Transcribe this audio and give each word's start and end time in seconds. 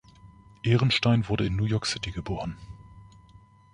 Ehrenstein 0.63 1.29
wurde 1.29 1.45
in 1.45 1.55
New 1.55 1.65
York 1.65 1.85
City 1.85 2.09
geboren. 2.09 2.57